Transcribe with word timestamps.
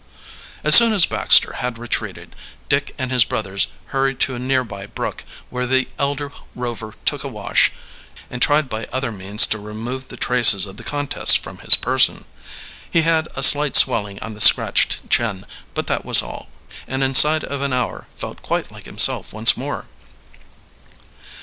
As 0.63 0.73
soon 0.73 0.93
as 0.93 1.05
Baxter 1.05 1.53
had 1.57 1.77
retreated, 1.77 2.35
Dick 2.69 2.95
and 2.97 3.11
his 3.11 3.23
brothers 3.23 3.67
hurried 3.93 4.19
to 4.21 4.33
a 4.33 4.39
near 4.39 4.63
by 4.63 4.87
brook, 4.87 5.23
where 5.51 5.67
the 5.67 5.89
elder 5.99 6.31
Rover 6.55 6.95
took 7.05 7.23
a 7.23 7.27
wash, 7.27 7.71
and 8.27 8.41
tried 8.41 8.67
by 8.67 8.87
other 8.87 9.11
means 9.11 9.45
to 9.45 9.59
remove 9.59 10.07
the 10.07 10.17
traces 10.17 10.65
of 10.65 10.77
the 10.77 10.83
contest 10.83 11.37
from 11.37 11.59
his 11.59 11.75
person. 11.75 12.25
He 12.89 13.03
had 13.03 13.27
a 13.35 13.43
slight 13.43 13.75
swelling 13.75 14.17
on 14.23 14.33
the 14.33 14.41
scratched 14.41 15.07
chin, 15.07 15.45
but 15.75 15.85
that 15.85 16.03
was 16.03 16.23
all, 16.23 16.49
and 16.87 17.03
inside 17.03 17.43
of 17.43 17.61
an 17.61 17.71
hour 17.71 18.07
felt 18.15 18.41
quite 18.41 18.71
like 18.71 18.85
himself 18.87 19.31
once 19.31 19.55
more. 19.55 19.85